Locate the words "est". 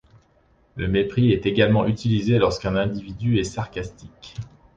1.31-1.45, 3.37-3.43